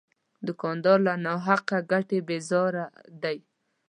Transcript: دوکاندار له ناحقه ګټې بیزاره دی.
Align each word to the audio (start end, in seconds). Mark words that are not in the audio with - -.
دوکاندار 0.47 0.97
له 1.07 1.13
ناحقه 1.25 1.77
ګټې 1.91 2.19
بیزاره 2.27 2.85
دی. 3.23 3.37